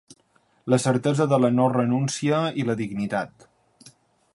La 0.73 0.79
certesa 0.85 1.27
de 1.35 1.39
la 1.43 1.51
no 1.59 1.69
renúncia 1.75 2.41
i 2.63 2.67
la 2.71 2.81
dignitat. 2.83 3.51